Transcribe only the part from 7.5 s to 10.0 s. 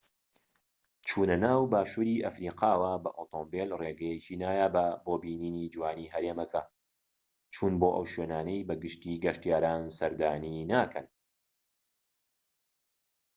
چون بۆ ئەو شوێنانەی بە گشتیی گەشتیاران